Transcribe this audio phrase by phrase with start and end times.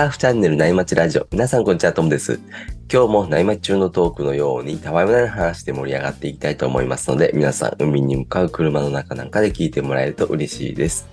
[0.00, 1.26] ターフチャンネル内町ラジオ。
[1.30, 2.40] 皆さんこんにちは、トムです。
[2.90, 11.06] 今日も内町中のトークのように、たわいもない話で盛り上がっていきたいと思いますので、皆さん海に向かう車の中なんかで聞いてもらえると嬉しいです。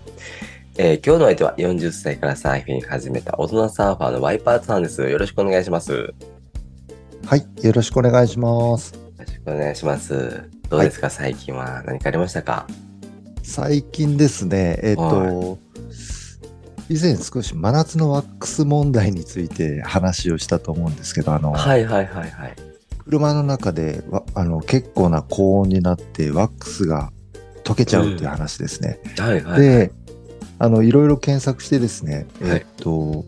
[0.78, 5.02] えー今日の相手は40歳からサーフィン始めた大人サーファーのワイパーさんです。
[5.02, 5.92] よろしくお願いします。
[5.92, 6.14] よ
[7.26, 8.98] はい、よろしくお願いします。
[9.20, 10.50] ろしくお願いします。
[10.70, 12.66] どうですか、最近は何かありましたか？
[13.44, 15.58] 最近ですね、えっ、と、
[16.90, 22.56] 以前少し真夏のワックス問題について話をしたと思うんですけど、あの、はいはいはいはい。
[23.06, 27.12] 車の中でわあの結構な高温になってワックスが
[27.64, 29.00] 溶けちゃうっていう話ですね。
[29.18, 29.62] はいはい。
[29.62, 29.92] で、
[30.60, 33.26] あの、いろいろ検索してですね、はいえっと、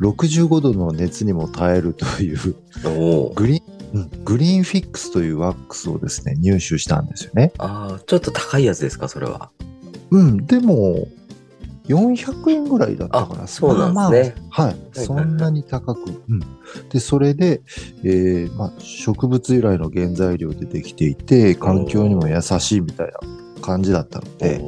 [0.00, 2.38] 65度の熱にも耐えるという
[3.34, 7.52] グリーン、うんグリーンフィックスというワックスをですね、入手したんですよね。
[7.58, 9.50] ああ、ちょっと高いやつですか、それは。
[10.12, 11.08] うん、でも、
[11.90, 14.66] 400円ぐらいだったかそうなんですねはい。
[14.68, 16.22] はいそんなに高く。
[16.28, 16.40] うん。
[16.90, 17.62] で、それで、
[18.04, 24.60] えーまあ、植物由来の原材料でできていて、環境にも優しいみたいな感じだったので、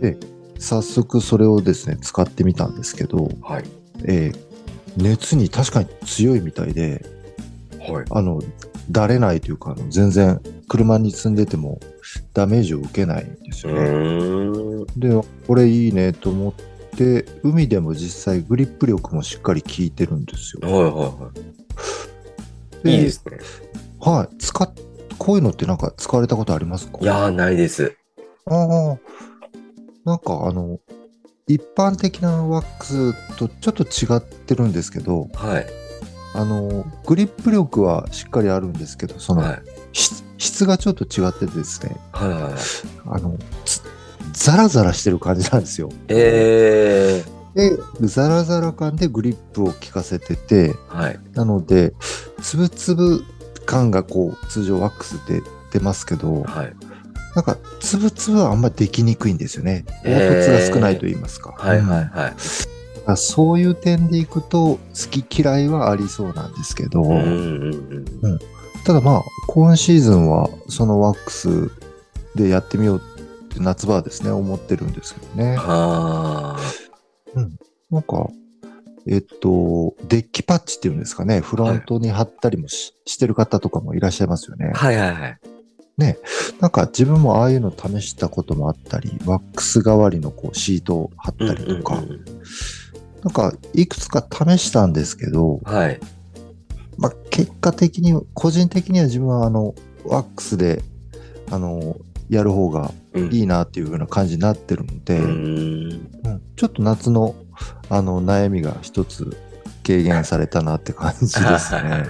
[0.00, 0.16] はい
[0.58, 3.64] 早速それをですね、使ってみたんですけど、はい。
[4.04, 4.52] えー
[4.96, 7.02] 熱に確かに強いみたいで、
[7.80, 8.04] はい。
[8.10, 8.42] あの、
[8.92, 11.80] だれないというか、全然車に積んでても
[12.34, 14.86] ダメージを受けないんですうよね。
[14.96, 16.52] で、これいいねと思っ
[16.96, 20.68] て、海でも実際グリップ力もしっかり効いてるんですよ。
[20.70, 21.30] はいはいは
[22.84, 22.90] い。
[22.96, 23.38] いいですね。
[24.00, 24.36] はい。
[24.36, 24.70] 使っ、
[25.18, 26.98] こういうのってなんか使われたことありますか？
[27.00, 27.96] いやー、ないです。
[28.46, 28.98] ああ。
[30.04, 30.80] なんかあの、
[31.46, 35.66] 一般的なワックスとちょっと違ってるんですけど、はい。
[36.34, 39.62] あの、グリップ力はしっかりあるんですけど、その、はい。
[39.92, 42.52] 質質がちょっと違っててですね、はいはいはい。
[43.06, 43.82] あの、つ
[44.32, 45.88] ザラザラしてる感じなんですよ。
[46.08, 50.96] えで、ザラザラ感でグリップを効かせてて、ー。
[50.96, 51.20] はい。
[51.34, 51.94] なので、
[52.40, 53.24] つぶつぶ
[53.66, 56.74] 感がこう、通常ワックスで出ますけど、はい。
[57.36, 59.84] なんか、つぶつぶはあんまできにくいんですよね。
[60.02, 61.54] 凹凸が少ないと言いますか。
[61.56, 62.34] はいはいうんはい。
[63.16, 68.38] そういう点でいくと、好き嫌いはありそうなんですけど、うんうんうん。
[68.84, 71.70] ただまあ、今シーズンはそのワックス
[72.34, 75.56] でやってみようって夏場はですね、思ってるんですけどね。
[75.58, 76.56] あ
[77.90, 78.28] なんか、
[79.06, 84.76] えっと、デッキパッチっていうんですかね、フロントに貼ったりもし,、してる方とかもいらっしゃいますよねー。。
[84.76, 85.38] はいはいはい。
[86.60, 92.24] なんか自分もああいうの試したこともあったり、ワックス代わりのこうシートを貼ったりとか、うんうんうん
[93.24, 96.00] なんかいくつか試したんですけど、はい。
[96.98, 99.74] まあ、結果的に、個人的には自分はあの、
[100.04, 100.82] ワックスで、
[101.50, 101.96] あの、
[102.28, 106.10] やる方がうんいいなっていう風な感じになってるので、ううんん。
[106.56, 107.34] ちょっと夏の
[107.90, 109.36] あの悩みが一つ
[109.86, 111.26] 軽減されたなって感じで
[111.58, 112.06] すね。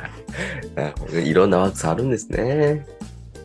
[1.24, 2.86] いろんなワークスあるんですね。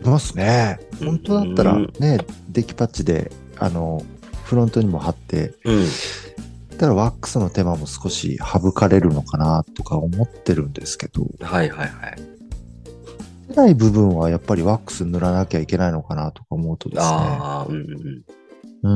[0.04, 0.80] いますね。
[1.02, 2.20] うん本当だったらね、
[2.50, 4.04] デッキパッチで、あの、
[4.44, 5.86] フロントにも貼って、うん。
[6.78, 12.16] たらワックスの手間も少し省かれるのかなとか思ってるんですけど、はいはいはい。
[13.50, 17.08] 出ない部分はやっぱりワックス塗らなきゃいけないのかなとか思うとですね。
[17.10, 18.24] ああ、うんうん
[18.84, 18.90] う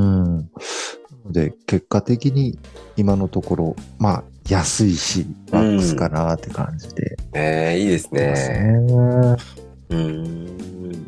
[1.28, 1.32] ん。
[1.32, 2.58] で、結果的に
[2.96, 7.16] 今のところ、まあ、安いし、ワックスかなって感じで。
[7.32, 8.32] えー、いいですね。
[8.32, 9.36] ね
[9.90, 11.06] うーん。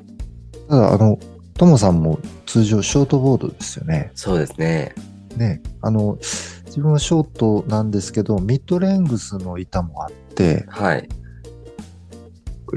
[0.69, 1.19] ただ、あの、
[1.55, 4.11] ともさんも通常ショートボードですよね。
[4.15, 4.95] そうですね。
[5.37, 5.63] ね。
[5.81, 6.19] あの、
[6.67, 11.09] 自分はショートなんですけど、ミッドレングスの板もあって、はい。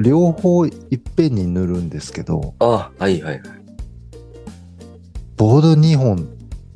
[0.01, 3.41] 両方いっぺんに塗るんですけど、あ、はいはいはい。
[5.35, 6.28] ボード2本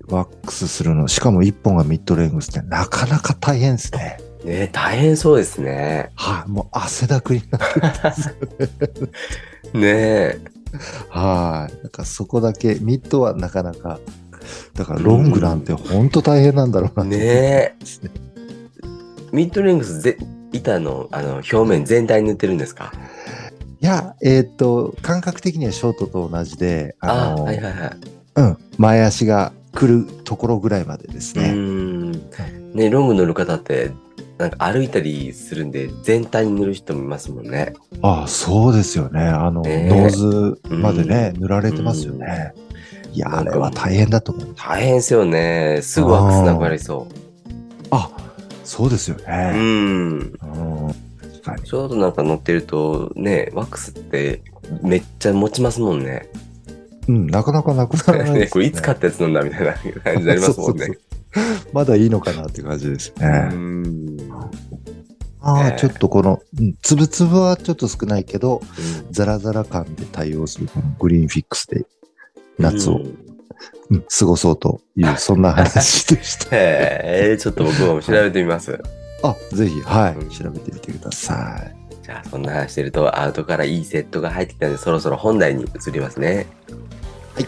[0.07, 4.17] ワックスするの、しかも1本がミッドレングスってなかなか大変ですね。
[4.43, 6.11] ね大変そうですね。
[6.15, 9.79] はい、もう汗だくになってね。
[9.81, 10.41] ねえ。
[11.09, 11.81] はい。
[11.83, 13.99] なんかそこだけ、ミッドはなかなか、
[14.73, 17.75] だからロングなんて本当大変なんだろうなってねえ。
[19.31, 20.17] ミッドレングスぜ
[20.51, 22.91] 板のあの表面全体に塗ってるんですか？
[23.81, 27.91] いや、えっ、と、感覚的にはショートと同じで、あの、はいはいはい。
[28.35, 31.51] うん、前足が来るところぐらいまでですうーね。
[31.53, 32.11] ん。
[32.75, 33.89] ねロング乗る方って、
[34.37, 37.73] なんか歩いたりするんで、全体に塗る人もいますもんね。
[38.03, 39.21] ああ、そうですよね。
[39.21, 42.53] あの、ねえノーズまでね、うん塗られてますよね。
[43.13, 44.55] いや、あれは大変だと思う。
[44.55, 45.79] 大変ですよね。
[45.81, 47.07] すぐワックスなくなりそ
[47.91, 48.09] あ、
[48.63, 49.23] そうですよう。
[49.23, 49.51] うね。
[49.51, 49.59] ん。
[49.59, 50.27] う
[50.89, 50.95] ん。
[51.63, 54.41] ちょうどなんか乗ってると、ね、ワックスって
[54.81, 56.29] めっちゃ持ちますもんね。
[57.07, 58.39] うん、なかなかなくならないね。
[58.41, 60.85] ね これいつ買ったやつなんだみたいな感じになりますもんね。
[60.85, 61.01] そうそう
[61.73, 63.27] まだいいのかなって感じですうね。
[63.27, 64.17] ん。
[65.41, 71.85] ああ、ええちょっとこの、うん、つぶつぶはちょっと少ないけど、うんザラザラ感で対応するこのグリーンフィックスで
[72.61, 73.21] 夏を、うんうん
[74.09, 76.47] 過ごそうという、そんな話でした。
[76.55, 78.79] へえ、ちょっと僕も調べてみます。
[79.21, 81.75] あ、ぜひ、はいうん、調べてみてください。
[82.03, 86.47] じゃあ、そんな話してると、アウトからいいセットが入ってきたので、そろそろ本題に移りますね。
[87.35, 87.47] はい。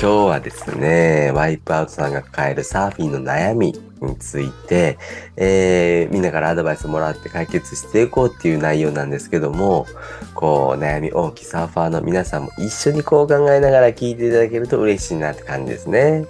[0.00, 3.74] 今日はですね、ワイプアウトさんが抱えるサーフィンの悩み
[4.06, 4.98] について、
[5.36, 9.86] えーみんなからアドバイスもらって解決していこうっていう内容なんですけども、
[10.34, 16.26] こう、悩み大きいサーファーの皆さんも一緒にこう考えながら聞いていただけると嬉しいなって感じですね。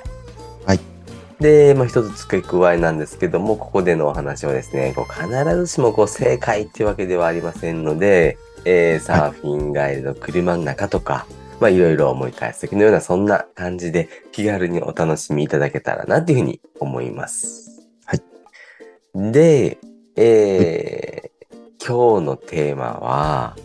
[0.67, 0.81] はい。
[1.41, 11.27] で、まあ、一つ付け加えなんですけども、ここでのお話をですね、こう必ずしもこう正解っていうわけではありませんので、えーサーフィン帰りの車の中とか、
[11.61, 17.89] まあいろいろ思い返す時のようなそんな感じで気軽にお楽しみいただけたらなっていうふうに思います。
[18.05, 19.33] はい。
[19.33, 19.79] で、
[20.17, 21.29] えー
[21.81, 23.57] 今日のテーマは、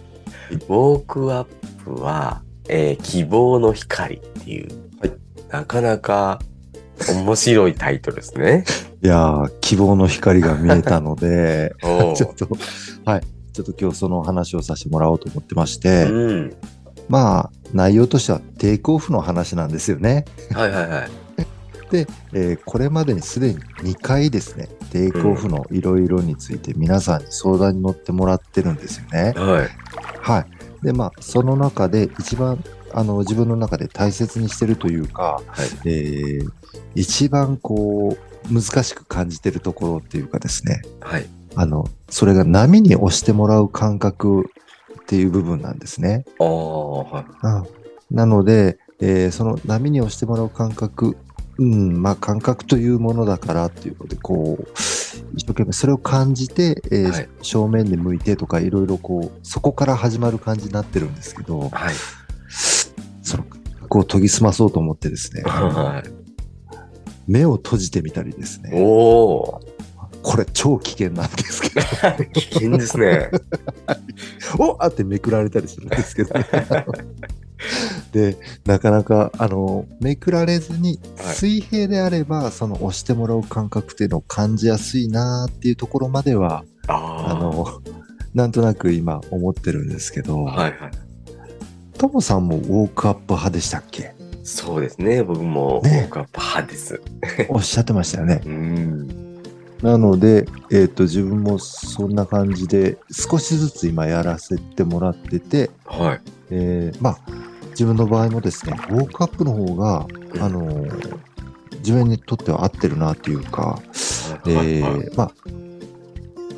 [0.52, 1.46] ウォークアッ
[1.84, 4.70] プは、えー希望の光っていう、
[5.00, 5.12] はい
[5.50, 6.40] なかなか
[7.10, 8.64] 面白いタイトルですね。
[9.04, 11.74] いやー、希望の光が見えたので、
[12.16, 12.48] ちょっと、
[13.06, 13.22] はい。
[13.52, 16.54] ちょっと今日その話をさせてもらおうと思ってまして、うん。
[17.08, 20.26] まあ、内容としてはテイクオフの話なんですよね。
[20.54, 21.10] はいはいはい。
[21.92, 29.34] で、えーこれまでにすでに2回ですね、テイクオフのいろいろについて皆さんに相談に乗ってもらってるんですよね。
[29.36, 29.70] はい。
[30.22, 30.86] はい。
[30.86, 35.90] で、まあ、その中で一番、あの、自分の中で大切にしてるというか、はい。
[35.90, 36.50] えー
[36.96, 38.18] 一番こ
[38.50, 41.26] う、難しく感じてるところっていうかですね、はい。
[41.56, 44.50] あの、それが波に押してもらう感覚
[45.04, 46.26] っていう部分なんですね。
[46.40, 47.26] ああ、はい。
[48.10, 51.18] うん、なので、えーその波に押してもらう感覚、
[51.58, 54.68] うん、まあ感覚というものだからっていうことで、こう、
[55.36, 61.94] 一生懸命それを感じて、えーはい正面で向いてとかいろいろこう、そこから始まる感じになってるんですけど、はい。
[63.22, 63.46] その、
[63.90, 66.10] こう研ぎ澄まそうと思ってですね、はい。
[67.28, 69.62] 目を閉じてみたりですね、おお。
[70.24, 71.86] これ超危険なんですけど、
[72.34, 73.30] 危険ですね。
[74.58, 76.46] おあってめくられたりするんですけど、ね、
[78.14, 87.82] で、なかなか、あの、めくられずに、はい水平であれば、その押してもらう感覚っていうのを感じやすいなっていうところまでは、ああの、
[88.34, 90.92] なんとなく今思ってるんですけど、はいはい。
[91.98, 94.14] トモさんもウォークアップ派でしたっけ？
[94.44, 95.24] そうですね。
[95.24, 97.02] 僕も、ね僕は派です。
[97.50, 98.42] おっしゃってましたよね。
[98.46, 99.33] うん。
[99.84, 106.22] なので、えっ、と、自分もそんな感じで、少しずつ今やらせてもらってて、はい。
[106.52, 107.18] えーまあ、
[107.72, 110.42] 自分の場合もですね、ウォークアップの方が、うん。
[110.42, 111.20] あのー
[111.80, 113.78] 自分にとっては合ってるなっていうか、
[114.48, 114.82] えはい。
[114.82, 114.92] はい。
[115.02, 115.34] ーまあ、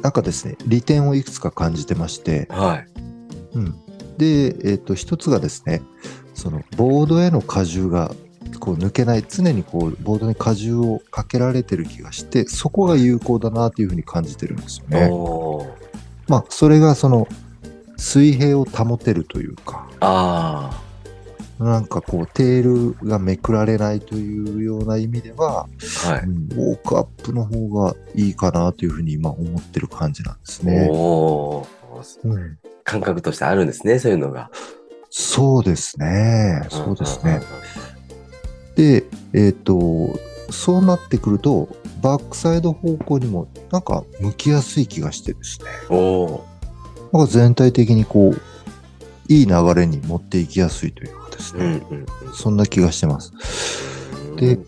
[0.04, 2.88] なんかですね、利点をいくつか感じてまして、はい。
[3.56, 3.76] うん、
[4.20, 5.82] で、えっ、と、一つがですね、
[6.36, 8.14] その、ボードへの荷重が、
[8.60, 15.10] こう抜けない、常にこう、ボードに荷重をかけられてる気がして、そこが有効だなっていうふうに感じてるんですよね。
[16.28, 17.28] まあ、それがその、
[17.98, 20.82] 水平を保てるというか、あ
[21.60, 25.68] なんかこう、テールがめくられないというような意味では、
[26.06, 26.10] あ。
[26.12, 26.24] はい。
[26.24, 30.90] うんウォークアップの方がいいかなというふうに今思ってる感じなんですね。
[30.92, 31.68] おー
[32.26, 34.52] うん感覚としてあるんですね、そういうのが。
[35.10, 36.68] そうですね。
[36.70, 37.42] そうですね。
[38.76, 40.18] で、えっ、と、
[40.50, 41.70] そうなってくると、
[42.02, 45.68] バックサイド方向にもなんか向きやすい気がしてですね。
[45.90, 45.98] うん。
[45.98, 46.56] おー
[47.14, 48.42] なんか全体的にこう、
[49.28, 51.66] いい流れに持っていきやすいというかですね。
[51.66, 53.32] うんうんそんな気がしてます。
[54.30, 54.36] うん。
[54.36, 54.60] で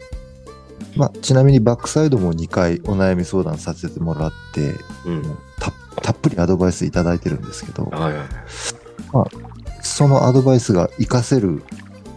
[0.95, 4.73] まあ、ちなみにバックサイドも2回お悩み相談させてもらって、
[5.05, 5.37] うん。
[5.59, 5.71] た
[6.01, 8.27] たっぷりアドバイスいただいてるんですけど、はいはいはい。
[9.81, 11.63] そのアドバイスが活かせる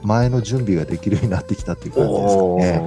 [0.03, 2.83] 前の準備ができるようになってきたっていう感じですかね。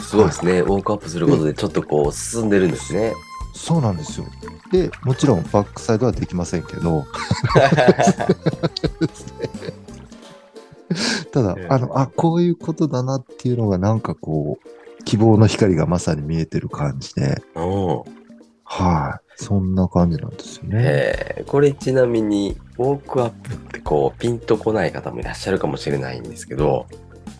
[0.00, 0.60] すごいですね。
[0.60, 3.12] ウォークアップすることでちょっとこう進んでるんですね。
[3.54, 4.26] そうなんですよ。
[4.70, 7.06] で、もちろんバックサイドはできませんけど、
[11.32, 14.68] ただええ、あの、あ、こういうことだなっていうのがなんかこう、
[15.04, 17.42] 希望の光がまさに見えてる感じで、
[18.64, 19.25] はい。
[19.36, 20.78] そんな感じなんですよね。
[20.82, 26.86] えーこれちなみに、ウォークアップってこう、ピンとこない方もいらっしゃるかもしれないんですけど、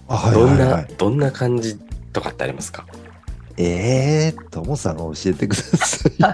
[0.07, 0.87] あはいどんな、はいはい。
[0.97, 1.77] どんな感じ
[2.13, 2.87] とかってありますか？
[3.57, 6.13] ええー、ともさんが教えてください。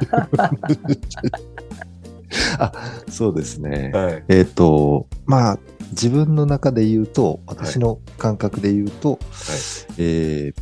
[2.58, 2.72] あ、
[3.08, 3.90] そうですね。
[3.94, 4.24] はい。
[4.28, 5.58] えっ、と、まあ、
[5.92, 9.18] 自分の中で言うと、私の感覚で言うと、
[9.98, 10.54] えー、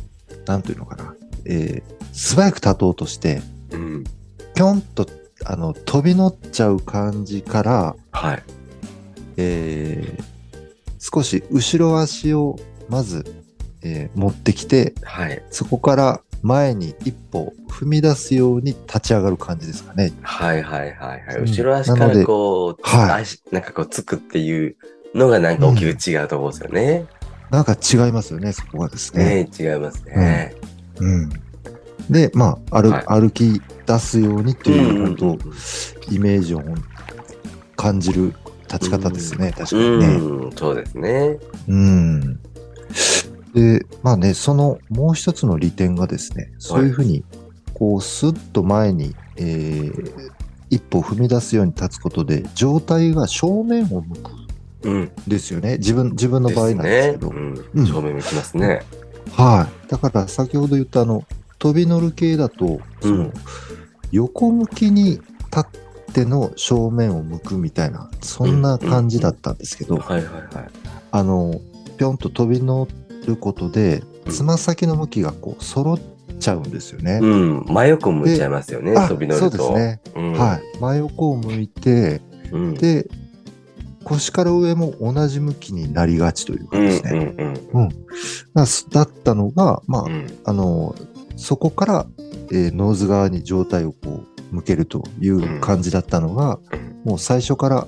[0.47, 1.15] なんというのかな、
[1.45, 3.41] えー、素早く立とうとして、
[3.71, 4.03] うん。
[4.61, 5.07] ぴょんと
[5.43, 8.43] あの飛び乗っちゃう感じから、はい。
[9.37, 10.23] えー
[10.99, 13.25] 少し後ろ足をまず、
[13.81, 15.43] えー持ってきて、はい。
[15.49, 20.13] そこから前に一歩踏み出すように立ち上がる感じですかね。
[20.21, 21.35] はいはいはいはい。
[21.37, 24.75] うん後ろ足からこう、はい足なんかこうつくっていう
[25.15, 27.07] のがなんか大きく違うと思うんですよね。
[27.49, 29.43] なんか違いますよね、そこがですね。
[29.43, 30.53] ね違いますね。
[30.99, 31.29] うん。
[32.09, 36.61] で、まあ、歩はい歩き出すようにっていう、うん本当イメージを
[37.75, 38.33] 感じる
[38.71, 40.05] 立ち方ですね、確かにね。
[40.07, 41.37] うん、そうですね。
[41.67, 42.39] うん。
[43.53, 47.23] で、まあね、そのもう一つの利点がですね、そういうふうに、
[47.73, 50.31] こう、スッと前に、えー
[50.71, 54.47] 一歩踏み出すように立つことで、上体が正面を向くん
[54.83, 55.11] うん。
[55.27, 55.77] ですよね。
[55.77, 57.27] 自分、自分の場合なんですけど。
[57.27, 57.65] ねうん。
[57.75, 58.81] うん正面向きますね。
[59.33, 59.91] はい。
[59.91, 61.25] だから、先ほど言ったあの、
[61.61, 63.33] 飛び乗る系だと、その、うん
[64.11, 65.21] 横向きに立
[66.09, 70.69] っての正面を向くみたいな、そんな感じだったんですけど、はいはいはい。
[71.11, 71.61] あの、
[71.97, 72.89] ぴょんと飛び乗
[73.25, 75.99] ることで、うんつま先の向きがこう、揃っ
[76.39, 77.19] ちゃうんですよね。
[77.21, 77.65] うん。
[77.67, 78.93] 真横向いちゃいますよね。
[78.97, 79.51] あ飛び乗ると。
[79.57, 80.01] そうですね。
[80.15, 80.79] うんはい。
[80.79, 82.73] 真横を向いて、うん。
[82.73, 83.07] で、
[84.03, 87.11] 腰から上も同じ向きになりがちというかうんですね。
[87.73, 87.89] うんうん。
[88.53, 90.27] だだったのが、まあ、うん。
[90.43, 90.95] あの、
[91.41, 92.07] そこから、
[92.51, 97.87] えーノーズ側に上体をこう向けるという感じだったのが、うんもう最初から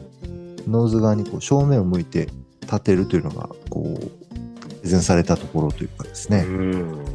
[0.67, 2.29] ノーズ側にこう正面を向いて
[2.61, 3.99] 立てるというのが、こう、
[4.81, 6.43] 改善されたところというかですね。
[6.47, 7.05] うん。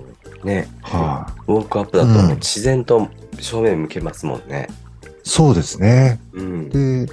[0.44, 0.68] ね。
[0.82, 3.08] はウォークアップだとうん自然と
[3.40, 4.68] 正面向けますもんね。
[5.02, 5.08] い。
[5.24, 6.20] そうですね。
[6.32, 6.68] うん。
[6.68, 7.12] で、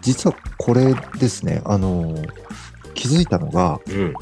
[0.00, 2.16] 実はこれですね、あの、
[2.94, 4.14] 気づいたのが、うん。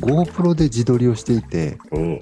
[0.00, 2.20] GoPro で自撮りをしていて、うん。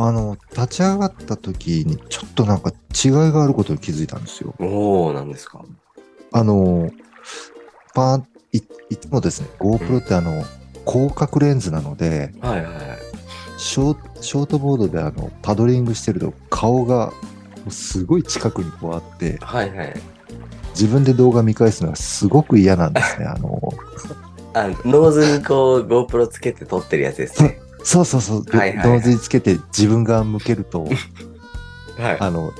[0.00, 2.70] あの、立ち上がった時にちょっとなんか
[3.04, 4.54] 違いがあることに気づいたんですよ。
[4.60, 5.64] おおなんですか？
[6.30, 6.88] あの、
[7.94, 10.44] パーンいいつもですね、GoPro ってあの、
[10.86, 12.98] 広角レンズなので、はいはいはい。
[13.58, 17.12] ショーショートボードであのパドリングしてると顔が
[17.68, 19.94] すごい近くにこうあって、はいはい。
[20.70, 23.26] 自分で動画見返すのがすごく嫌なんですね。
[23.26, 23.60] あの、
[24.54, 27.60] あ、ノーズにこう GoPro つけて撮ってるやつですね。
[27.88, 30.84] そうそうそう、はいはいはい同時につけて自分が向けると、
[31.96, 32.16] はい。
[32.20, 32.52] あの、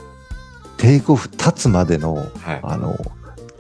[0.79, 2.21] テイクオフ立つまでの、は
[2.55, 2.61] い。
[2.63, 2.99] あの、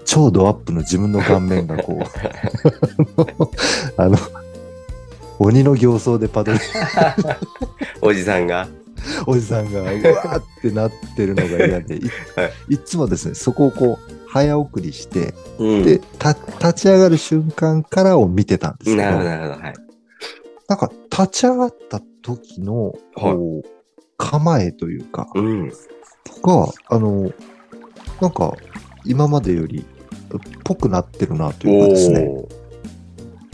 [0.07, 2.03] 超ドアップの自分の顔面がこう、
[4.01, 4.17] あの、
[5.39, 6.61] 鬼の形相でパドリン
[8.01, 8.67] おじさんが。
[9.27, 12.01] おじさんがうわーってなってるのが嫌で、い
[12.35, 15.83] はいいつもですね、そこをこう、早送りして、うん。
[15.85, 19.67] で、た立ち上がる瞬間からを見てたんですけど、なるほどななるほど。
[19.67, 19.88] はい。
[20.77, 23.69] んか立ち上がった時の、こう、
[24.17, 25.69] 構えというか、うん。
[25.69, 25.75] が、
[26.89, 27.31] あの、
[28.21, 28.55] なんか、
[29.05, 29.85] 今までより、っ
[30.65, 32.29] ぽくなってるなというかですね。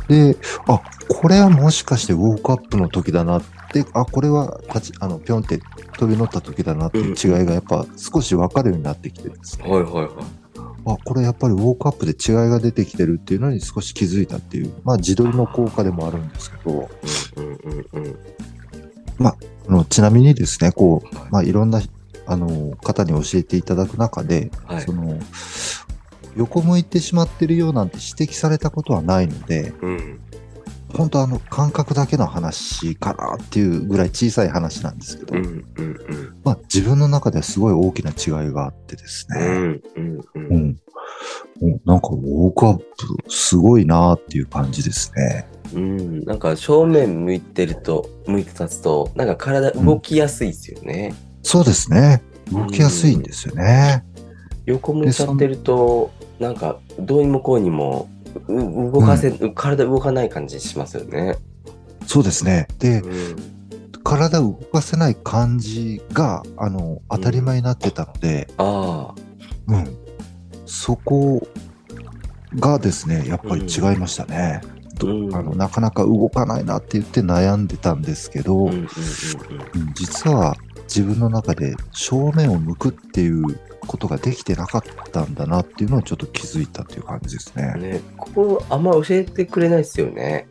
[0.09, 3.43] で、あ、これはもしかしてウォークアップの時だなっ
[3.73, 5.61] て、あ、これは立ち、あの、ぴょんって
[5.99, 9.69] 飛び乗った時だなっていう違いがやっぱ少し分かるようになってきてですね。
[9.69, 10.44] はいはいはい。
[10.93, 16.91] あ、これやっぱりウォークアップで違いが出てきてるっていうのに少し気づいたっていう、まあ自撮りの効果でもあるんですけど、
[17.37, 18.07] うんうんうん
[19.19, 19.27] うん。
[19.27, 19.37] あ
[19.69, 21.81] のちなみにですね、こう、はいまあいろんな、
[22.27, 25.19] あの、方に教えていただく中で、はいその、
[26.37, 30.21] 横向いてしまってるようなんて指摘されたことはないので、うん。
[30.97, 36.37] 本当あの感覚だけの話かなっていうぐらい小さい話なんですけど、うんうんうん。
[36.45, 40.25] まあ自分の中ではすごい大きな違いがあってですね、うんうんう。
[40.35, 40.77] うんん。
[41.63, 42.85] うんなんかウォークアップ
[43.29, 45.47] すごいなっていう感じですね。
[45.75, 46.25] うん。
[46.25, 51.15] なんか正面向いてると、向いて立つと、なんか体動きやすいですよね。
[51.43, 52.23] そうですね。
[52.53, 54.05] 動きやすいんですよね。
[54.67, 58.14] 横向いちゃってると、なんかどうにもこうにもう
[58.49, 61.37] 動かせ、体動かない感じしますよね。
[62.07, 62.69] そうですね。
[62.79, 63.37] で、うん。
[64.03, 69.15] 体を動かせない感じが、あの、当たり前になってたので、ああ。
[69.69, 69.97] うん。
[70.67, 71.47] そこ
[72.57, 74.61] がですね、やっぱり違いましたね。
[74.99, 79.81] どうんあのなかなか動かないなって言って悩んでたんですけど、うんうんうんうん。
[79.81, 87.75] うん実は自分の中で正面を向くっていうことができてなかったんだなっていうのをちょっと気づいたっていう感じですね。
[87.77, 90.47] ね、ここあんま教えてくれないですよね。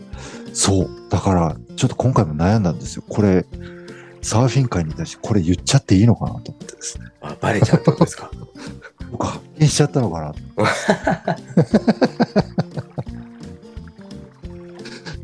[0.53, 0.89] そう。
[1.09, 3.03] だから、ちょっと今回も悩んだんですよ。
[3.07, 3.45] これ、
[4.21, 7.07] サーフィン界に対してこれ言っちゃっていいのかなと思ってですね。
[7.21, 8.31] あ、バレちゃうってことですか？
[9.11, 10.33] 僕発見しちゃったのかな。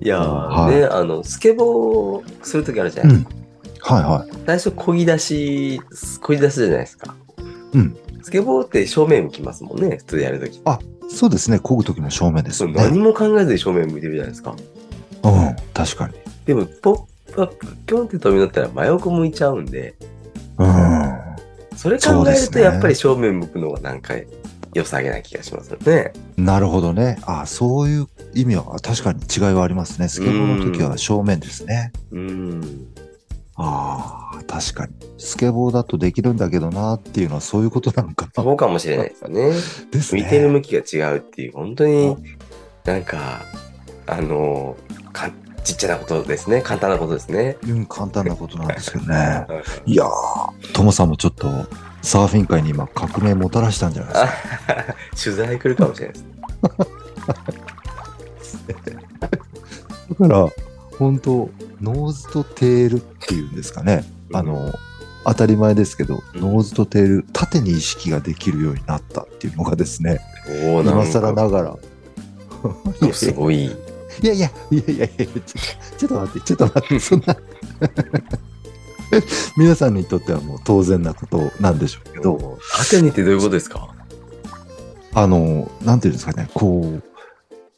[0.01, 3.25] やー、はいね、あの、スケボーするときあるじゃないです
[3.80, 3.96] か。
[3.96, 4.30] はいはい。
[4.46, 5.82] 最初、漕ぎ出し、
[6.22, 7.16] 漕ぎ出すじゃないですか。
[7.74, 7.98] うん。
[8.22, 10.62] スケボーって正面向きますもんね、普通やるとき。
[10.66, 11.58] あそうですね。
[11.58, 12.76] 漕ぐときも正面ですよね。
[12.76, 14.52] 何も考えずに正面向いてるじゃないですか。
[14.52, 16.14] うん、確かに。
[16.46, 19.96] でも、ポップアップ、ピョンって飛び乗ったら真横向いちゃうんで、
[20.58, 21.20] うん。
[21.76, 24.14] それ考えるとやっぱり正面向くのがなんか
[24.74, 26.12] 良さげな気がしますよね。
[26.38, 27.20] なるほどね。
[27.26, 30.10] あそういう意味は確かに違いはありますね。
[30.10, 31.92] スケボーの時は正面ですね。
[32.12, 32.88] うん。
[33.62, 34.94] ああ、確かに。
[35.18, 38.44] スケボーだとできるんだけどなっていうのはそういうことなのかな。
[38.44, 39.51] そうかもしれないですよね。
[39.92, 40.22] ですね。
[40.22, 42.16] 向いてる向きが違うっていう、本当に
[42.86, 43.42] なんか、
[44.08, 44.78] あの、
[45.12, 45.30] か
[45.63, 46.62] ちっちゃなことですね。
[46.62, 47.58] 簡単なことですね。
[47.68, 49.16] うん、簡単なことなんですけどね。
[49.16, 49.48] は
[49.86, 51.48] いいやー、トモさんもちょっと
[52.01, 54.32] サーフィン界に今革命もたらしたんじゃないですか。
[54.68, 56.30] あ 取材来るかもしれないです。
[60.20, 60.69] だから、
[61.00, 61.50] 本当
[61.82, 64.03] ノーズとテールっていうんですかね。
[64.34, 64.72] あの、
[65.25, 70.20] 当たり前ですけど、うんノーズとテール、縦に意識ができるようになったっていうのがですね、
[70.74, 73.13] 今更か、ながら。
[73.13, 73.65] すごい。
[73.65, 73.72] い
[74.22, 75.25] やいや、いやいやいや、
[75.98, 77.38] ちょっと待って、ちょっと待って、そんな。
[79.58, 83.88] 皆さんにとってはもう当然なことなんでしょうけど、縦にってどういうことですか？
[85.13, 87.03] あの、なんていうんですかね、こう、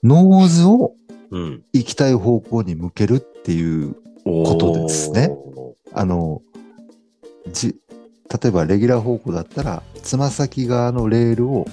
[0.03, 1.00] ノーズをうん。
[1.31, 6.43] 行きたい方向に向けるっていう、ことですねおあの、
[7.51, 7.75] じ、
[8.41, 11.65] 例えばレギュラー方向だったら、つま先側のレールを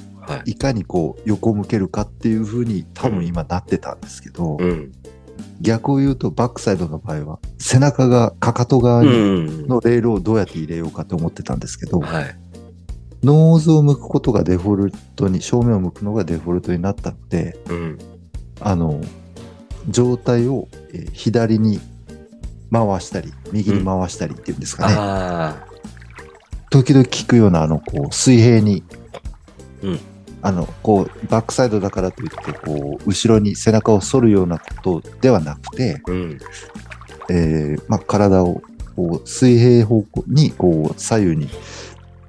[0.47, 0.53] い。
[0.53, 4.93] いかにこう横向けるかっていう風に多分今なってたんですけど、うん。
[5.61, 9.03] 逆を言うとバックサイドの場合は、背中がかかと側。
[9.03, 12.37] のレールをどうやって入れようかと思ってたんですけど、はい。
[13.23, 17.99] ノーズを向くことがデフォルトに、正面を向くのがデフォルトになったので、うん。
[18.61, 19.01] あの、
[19.88, 21.81] 上体をえー左に
[22.70, 24.94] 回したり、右に回したりっていうんですかね。
[24.96, 25.57] あ
[26.70, 28.83] 時々聞くような、あの、こう、水平に、
[29.83, 30.01] うん
[30.40, 36.11] あの、こう、バックサイドだからといって、こう、後ろに背中を反るようなことではなくて、あ。
[36.11, 36.38] うん。
[37.31, 38.62] えーまあ、体を、
[38.94, 41.48] こう、水平方向に、こう、左右に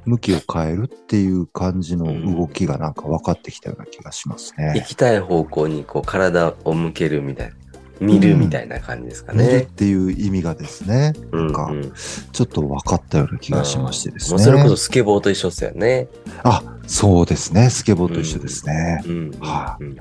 [0.10, 4.86] 向きを変えるっていう感じの動きがなんか分かってきたような気がします行ね。
[4.88, 7.56] きたい方向にこう体を向けるみたいな。
[8.00, 9.62] 見るみたいな感じですか見るっね。
[9.65, 11.93] ていう意味がですね、うん、かうん。
[12.32, 14.39] ちょっと分かったような気がしましてですね。
[14.39, 16.08] それこそスケボーと一緒ですよね。
[16.43, 17.69] あ、そうですね。
[17.69, 19.04] スケボーと一緒ですね。
[19.06, 19.32] うん。
[19.41, 19.98] はうん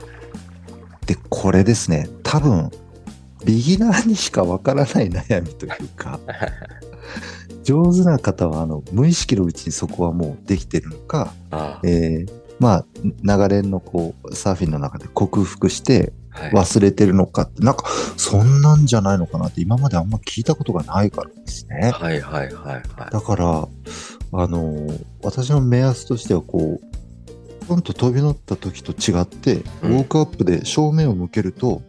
[1.08, 2.70] で、これですね、多分、
[3.44, 6.20] ビギナーにしかわからない悩みというか、
[7.62, 16.52] 上手な方は、あの、無意識のうちにそこはもうできてるのか、あえーまあ、流れのこう、サーフィンの中で克服してあはい。
[16.52, 17.84] 忘れてるのかって、なんか、
[18.16, 21.90] そんなんじゃないのかなって今まであんま聞いたことがないからですね。
[21.90, 22.82] はいはいはいはい。
[23.10, 23.68] だから、
[24.32, 24.86] あの、
[25.22, 31.82] 私の目安としては、こう、ポンと飛び乗った時と違って、うんウォークアップで正面を向けると、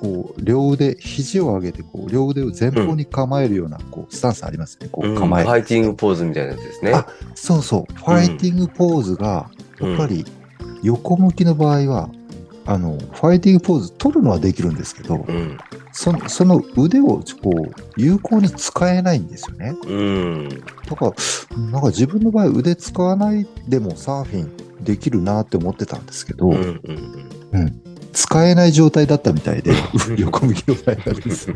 [0.00, 4.88] こう、両腕、肘を上げて、こう、両腕を前方に構えるような、こう、スタンスありますね。
[4.90, 5.48] こう構える。
[5.48, 6.92] ファイティングポーズみたいなやつですね。
[6.94, 7.94] あそうそう。
[7.94, 10.24] ファイティングポーズが、やっぱり、
[10.82, 12.08] 横向きの場合は、
[12.64, 15.58] あの、ファイティングポーズ取るのはできるんですけど、うん。
[15.92, 19.76] そのその腕を、こう、有効に使えないんですよね。
[19.86, 20.48] うん。
[20.48, 26.80] だから、なんか自分の場合腕使わないでもサーフィンできるなって思ってたんですけど、うん。
[26.84, 27.50] うん。
[27.52, 27.89] うん。
[28.20, 29.72] 使えない状態だったみたいで、
[30.18, 31.54] 横向きの場合はですね。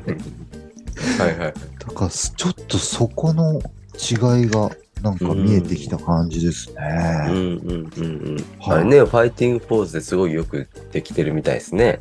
[1.18, 1.54] はいはい。
[1.78, 3.60] だから、ちょっとそこの
[3.94, 4.70] 違いが
[5.02, 7.24] なんか見えてきた感じですうんね。
[7.28, 8.36] うんうんうん。
[8.58, 12.00] はいあれね、ファイティングポーズですごいよくできてるみたいですね。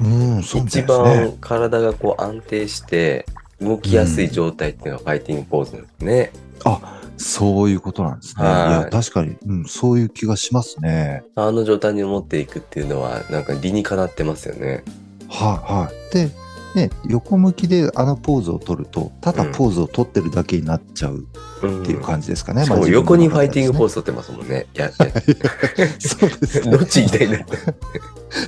[0.00, 0.82] うん、そうですね。
[0.86, 3.24] 番体がこう安定して
[3.58, 6.32] 動きやすい状態っていうのがファイティングポーズなんですね。
[6.64, 8.44] あ、そういうことなんですね。
[8.44, 11.24] いはいや、確かに、うん、そういう気がしますね。
[11.34, 14.84] あの状態に持っていくっていうのはなんか理にかなってますよね。
[15.28, 16.14] はい、はい。
[16.14, 16.30] で、
[16.74, 21.24] ね、横向きであのポーズを取ると、ただポーズを取ってるだけになっちゃう
[21.62, 22.64] うんっていう感じですかね。
[22.64, 23.94] しかも横にファイティングポーズ。
[23.94, 24.66] ズ取ってますもんね。
[24.74, 24.92] いや、い
[25.98, 26.70] そうですやね。
[26.72, 27.46] どっち行きたいん。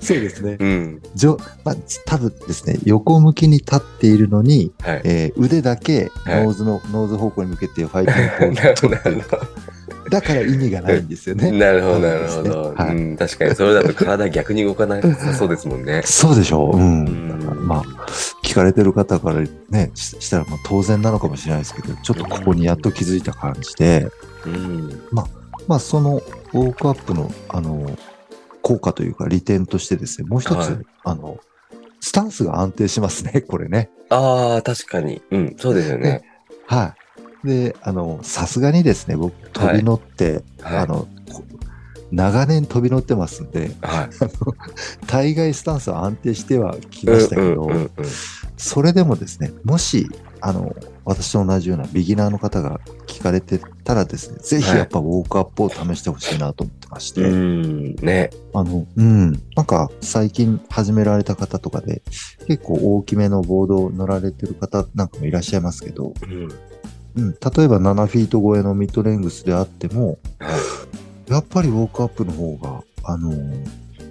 [0.01, 0.57] そうですね。
[0.59, 1.03] うん。
[1.15, 5.01] じょまあ、多分ですね、横向きに立っているのに、はい。
[5.05, 9.23] えー腕だけはいノーズの、ノーズ方向に向けてファイティングポーズを取ってる。
[10.11, 11.51] だから意味がないんですよね。
[11.51, 11.57] ど。
[11.57, 12.71] なるほど、なるほど。
[12.73, 16.03] ねはいうん、確かに、それだと体逆に動かなさそうですもんね。
[16.05, 16.77] そうでしょう。
[16.77, 17.07] うん。
[17.07, 17.83] うんだからまあ、
[18.43, 19.41] 聞かれてる方から
[19.71, 24.09] ね、ししたらまあ当然なのかもしれないですけど、ちょっとここにやっと気づいた感じで、
[24.47, 25.03] うん。
[25.67, 27.91] まあ、そのウォークアップの、あの、
[28.63, 31.39] 効果というか利点としてですね、もう一つ、はいあの、
[32.01, 33.91] スタンスが安定しますね、これね。
[34.11, 35.23] ああ、確かに。
[35.31, 36.23] うん、そうですよね。
[36.67, 37.06] はい。
[37.47, 40.77] で、あの、さすがにですね、僕、飛び乗って、はい。
[40.79, 41.43] あの、こ
[42.13, 44.09] 長年飛び乗ってますんで、はい。
[45.07, 47.91] 大概スタンスは安定してはきましたけど、うんうんうんうん
[48.59, 50.09] それでもですね、もし、
[50.41, 58.31] あの、私と同じようなビギナーの方が聞かれてたらですね、ぜひやっぱウォークアップを試してほしいなと思ってまして、うん、ね。
[58.55, 62.03] あの、うん、なんか最近始められた方とかで、
[62.47, 66.49] 結構大きめのボードを乗られてる方なんかもいらっしゃいますけど、うん。
[67.17, 70.51] うん、例えば7フィート超えのミッドレングスであっても、は
[71.29, 71.33] い。
[71.33, 73.33] やっぱりウォークアップの方が、あの、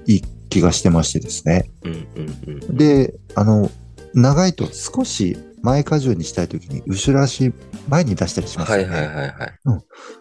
[0.07, 1.69] いい気がしてましてですね。
[1.83, 2.77] うんうんうん。
[2.77, 3.69] で、あの、
[4.13, 7.51] 長いと少し前荷重にしたいときに後ろ足
[7.89, 8.83] 前に出したりしますよね。
[8.85, 9.59] はいはいはいはい。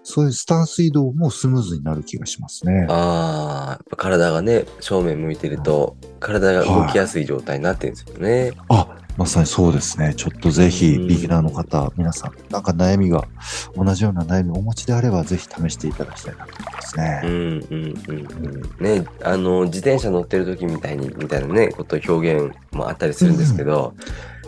[0.03, 2.87] そういうスタンス移動もスムーズになる気がしますね。
[2.89, 8.53] ああ、やっぱ体がね、正面向いてると、体が動きやすい状態になってるんですよね。
[8.69, 10.13] あ、まさにそうですね。
[10.17, 13.25] ちょっとぜひ、うんビギナーの方、皆さん、なんか悩みが、
[13.77, 17.67] 同じような悩みをお持ちであれば、ぜひ試していただきたいなと思いますうんね。
[17.71, 19.03] うんうんうん。
[19.03, 23.95] ね、あの、自転車乗ってる時みたいに、みたいなね、こと表現もあったりするんですけど、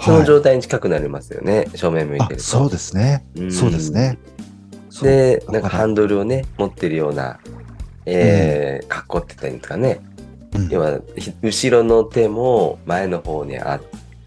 [0.00, 2.35] そのはい状態に近くなりますよね、正面向いてると。
[2.37, 3.24] あそうですね。
[3.37, 4.18] うんそうですね。
[4.90, 7.38] そうで、だなんかハンドルをね、持ってるような、
[8.05, 10.00] えー、格好って言ったらいいんですかね。
[10.57, 13.81] うん要は、ひ後ろの手も前の方にあっ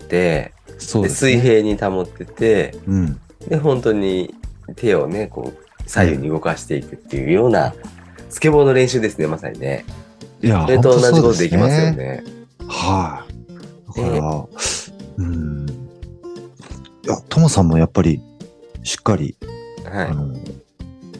[0.09, 1.33] て、でそうですね。
[1.33, 3.19] 水平に保ってて、うん。
[3.47, 4.33] で、本当に
[4.75, 7.73] 手をね、こう、左右に動かしていくっていうような、
[8.29, 9.85] スケボーの練習ですね、まさにね。
[10.41, 11.91] いや、それと同じことできますよ。
[11.91, 12.23] ね。
[12.67, 13.25] は
[13.95, 14.01] い。
[14.01, 14.47] だから、
[15.17, 15.69] うん。
[15.69, 18.21] いや、トモさんもやっぱり、
[18.83, 19.35] しっかり、
[19.83, 20.07] はい。
[20.07, 20.35] あの、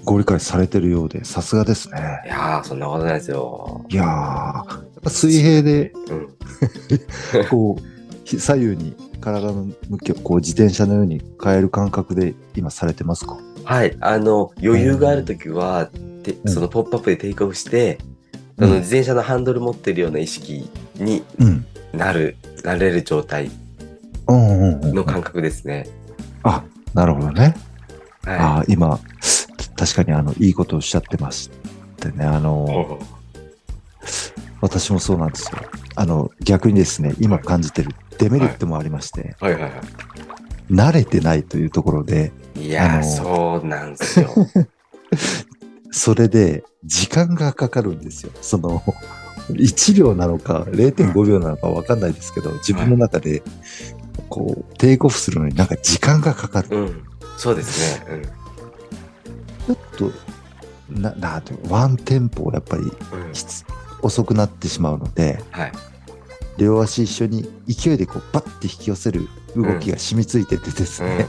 [0.06, 1.98] ご理解されてるようで、さすがですね。
[2.26, 3.86] いやー、そんなことないですよ。
[3.90, 6.30] いやー、やっぱ水平で、うん。
[7.50, 7.99] こう、ひ
[8.38, 13.38] 左右に体の向きをこう自転車のように変える感覚で今されてますか？
[13.64, 13.96] はい。
[14.02, 15.90] あの、余裕があるときは、
[16.24, 17.98] てうんそのポップアップでテイクオフして、
[18.58, 21.66] その自転車のハンドル持ってるような意識にうん。
[21.94, 23.50] なる、なれる状態
[24.28, 25.88] うんうんうんの感覚ですね。
[26.44, 26.64] あ、
[26.94, 27.56] なるほどね。
[28.26, 29.00] あはあ、今、
[29.76, 31.50] 確かにあの、いいことをおっしゃってまし
[31.98, 32.42] てね、あい。
[32.42, 33.00] の、
[34.62, 35.58] 私もそうなんですよ。
[35.96, 39.70] あの、逆にですね、今感じてるデメリットもありまして、はいはいは
[40.70, 42.68] 慣れてないというところで、い。
[42.68, 44.30] いやそうなんですよ。
[45.92, 48.32] それで時間がかかるんですよ。
[48.42, 48.84] その、
[49.50, 53.42] 1秒なのか0.5秒なのかわかんないですけど、自分の中で、
[54.30, 56.68] こう、テイクオフするのになんか時間がかかる。
[56.78, 57.04] うん。
[57.38, 58.06] そうですね。
[58.12, 58.22] うん。
[58.24, 60.12] ちょっと、
[60.90, 62.92] な、なワンテンポやっぱりうん
[64.02, 65.72] 遅くなってしまうので、はい。
[66.60, 71.28] 両足一緒に勢いでこうバッて引き寄せる動きが染みついててですうんね。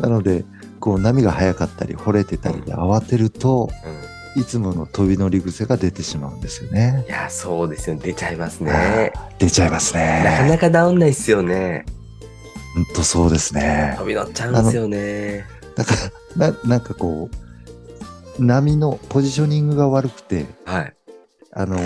[0.00, 0.44] なので、
[0.80, 7.04] こう波が速かったり、惚れてたりで慌てると、うんいつもの飛び乗り癖が出てしまうんですよね。
[7.06, 7.96] いやー、そうですよ。
[7.96, 9.12] 出ちゃいますね。
[9.38, 10.48] 出ちゃいますなかね。
[10.48, 11.84] なか治んないっすよね。
[12.74, 13.94] ほんとそうですね。
[13.98, 15.44] 飛び乗っちゃうんですよね。
[15.76, 15.94] だか
[16.36, 17.28] ら、ななんかこ
[18.38, 20.94] う、波のポジショニングが悪くて、はい。
[21.52, 21.76] あの、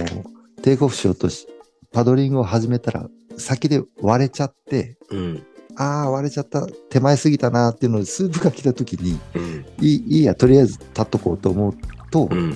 [0.62, 1.48] テイクオフしようとし、
[1.96, 5.46] パドリングを始めたら、先で割れちゃって、うん。
[5.76, 9.64] ああ、割れちゃった、手前すぎたなっていうので、スープが来た時に、うん。
[9.80, 11.74] いいいいや、とりあえず立っとこうと思う
[12.10, 12.54] と、うん。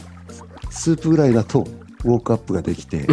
[0.68, 1.66] スープぐらいだと、
[2.04, 3.06] ウォークアップができて、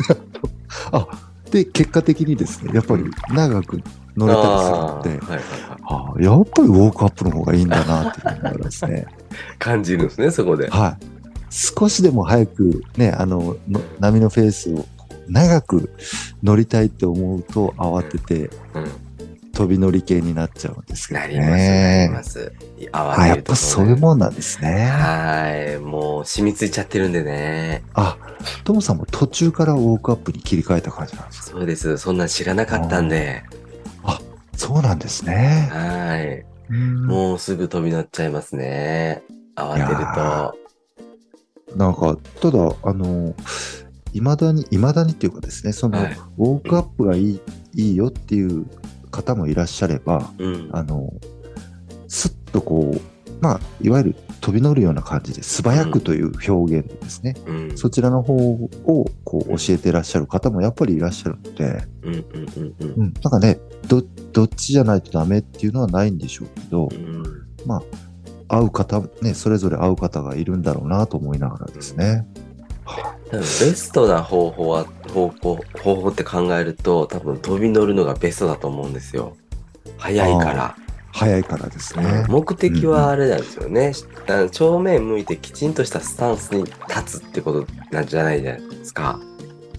[0.92, 1.06] あ、
[1.50, 3.82] で、結果的にですね、やっぱり長く
[4.16, 5.42] 乗れたりするので、はいはいはい。
[5.90, 9.06] ああやっぱりウォークアップの方がいいんだなっていうのがですね、
[9.60, 10.70] 感じるんですね、そこで。
[10.70, 11.04] はい。
[11.50, 14.86] 少しでも早くね、あの、の波のフェースを
[15.28, 15.90] 長く
[16.42, 18.92] 乗りたいって思うと慌ててうん。
[19.54, 22.24] 飛び乗り系になっちゃうんですけどなります、なりまね。
[22.24, 22.52] す。
[22.90, 24.86] あ、やっぱそういうもんなんですね。
[24.86, 25.78] はい。
[25.78, 27.82] もう染みついちゃってるんでね。
[27.92, 28.16] あ、
[28.64, 31.50] トモさんも途中からウォークアップに切り替えた感じなんですか？
[31.50, 31.98] そうです。
[31.98, 33.42] そんなん知らなかったんで。
[34.56, 35.68] そうなんですね。
[35.70, 36.44] はい。
[36.70, 39.22] うんもうすぐ飛び乗っちゃいますね。
[39.54, 41.76] 慌てると。
[41.76, 43.34] なんか、ただ、あの、
[44.12, 47.40] いまだに、いまだにっていうかですね、その、はいウォークアップがいい、
[47.74, 48.66] いいよっていう
[49.10, 50.70] 方もいらっしゃれば、うん。
[50.72, 51.12] あの、
[52.08, 53.00] すっとこう、
[53.40, 57.36] まあ、いわゆる飛び乗るような感じで素早くという表現ですね。
[57.46, 57.76] うん。
[57.76, 58.68] そちらの方を
[59.24, 67.22] こう教えてらっしゃる方もやっぱりいらっしゃるので、うんなんかね、ど、どっちじゃないとダメっていうのはないんでしょうけど、うん。
[67.66, 67.82] まあ、
[68.48, 72.26] 会う方、ね、それぞれ会う方がいるんだろうなと思いながらですね。
[72.84, 79.36] は多分ベストな方法は、方向、方法って考えると、多分飛び乗るのがベストだと思うんですよ。
[79.98, 80.76] 早いから。
[81.12, 82.24] 早いからですね。
[82.28, 83.92] 目的はあれなんですよね。
[84.28, 89.20] あの正面向いてきちんとしたスタンスに立つってことなんじゃないじゃないですか。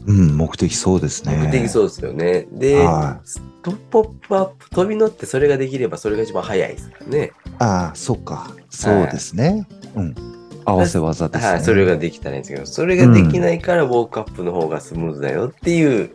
[0.05, 1.35] うん、目的そうですね。
[1.37, 2.47] 目的そうですよね。
[2.51, 3.21] で、は
[3.63, 7.31] ポップアップアップ飛び乗ってそれができればそれが一番早いですからね。
[7.59, 8.51] ああ、そっか。
[8.69, 9.67] そうですね。
[9.95, 10.32] うん。
[10.65, 11.51] 合わせ技ですね。
[11.53, 16.09] はい、それができたらいいんですけど、それができないからウォークアップの方がスムーズだよっていう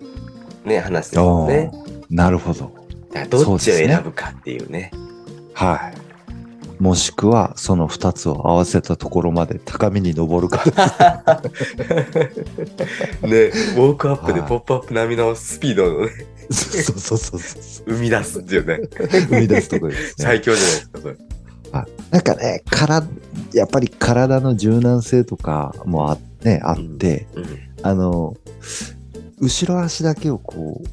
[0.65, 1.71] ね、話ですよね。
[2.11, 2.73] なるほど。
[3.31, 4.93] どっちを選ぶかっていうね。
[5.55, 6.83] はい。
[6.83, 10.65] もしくは、その二つを合わせたところまで高みに登るか。
[10.71, 16.13] ね、ウォークアップでポップアップ並みのスピードをね、
[16.51, 17.93] そうそうそうそう。
[17.95, 18.81] 生み出すっていうね。
[19.29, 20.13] 生み出すところですね。
[20.25, 21.17] 最強じゃないですか、それ。
[22.11, 23.07] なんかね、から、
[23.53, 27.45] やっぱり体の柔軟性とかもあ,、ね、あって、うん。
[27.83, 28.37] あの、
[29.41, 30.89] 後ろ足だけをこう、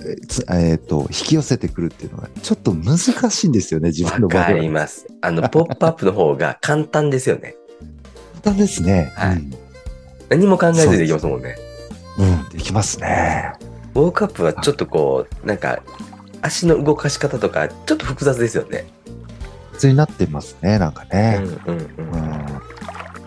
[0.00, 4.58] ええーと、引き寄せてくるっていうのが、ちょっと難しいんですよね、自分の場合は。
[4.58, 5.06] ります。
[5.20, 7.56] あの、ポップアップの方が簡単ですよね。
[8.42, 9.12] 簡単ですね。
[9.14, 9.68] はい
[10.28, 11.56] 何も考えずにできますもんね。
[12.18, 12.32] うん。
[12.32, 13.52] うん、できますね。
[13.94, 15.82] ウォークアップはちょっとこう、なんか、
[16.42, 18.86] 足の動かし方とか、ちょっと複雑ですよね。
[19.86, 21.40] になってますね、なんかうんね。
[21.66, 21.76] うん。
[21.76, 22.46] うん。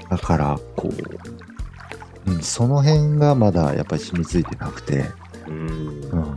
[0.09, 5.05] だから、こう、うん、その辺がまだやっぱり染みついてなくて、
[5.47, 5.67] うん。
[5.67, 6.23] うん。
[6.23, 6.35] うん、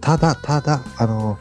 [0.00, 1.38] ただ、ただ、あの、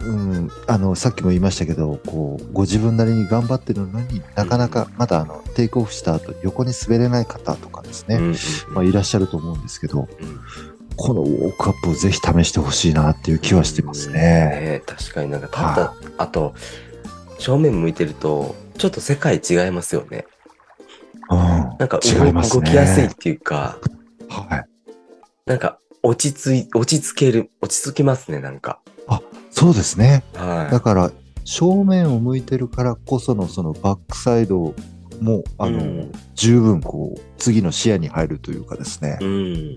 [0.00, 8.34] うん、あの、さっきも言いましたけど、こう、ご自分なりに頑張ってるのになかなかまだあの、テイクオフした後、横に滑れない方とかですね、うん。
[8.74, 14.14] まあ、いらっしゃると思うんですけど、うんこのウォークアップをぜひ試してほしいなっていう気はしてますね。
[14.14, 16.54] ね確かになんか、たはだ、あと、
[17.38, 20.26] 正面向いてると、ちょっと世界違いますよね。
[21.30, 21.38] うん。
[21.38, 23.78] なんか違いますね動きやすいっていうか、
[24.28, 24.64] はい。
[25.46, 28.80] なんか落ち着い、落ち着ける、落ち着きますね、なんか。
[29.54, 30.24] そうですね。
[30.34, 31.12] はだから、
[31.44, 34.74] 正面を向いてるからこそのそのバックサイド
[35.20, 39.18] も、あの、うん十分こう、次の視野に入るというかですね。
[39.20, 39.24] い。
[39.24, 39.76] うん。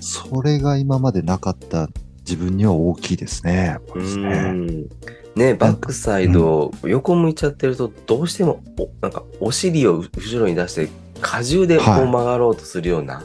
[0.00, 1.88] それが今までなかった
[2.20, 3.78] 自分には大きいですね。
[3.94, 4.02] う。
[4.02, 4.88] ん。
[5.34, 13.22] ね、バックサイド、横向いちゃってると、どうしても、おなんか、お尻を後ろに出して、荷重でこうはい曲がろうとするような、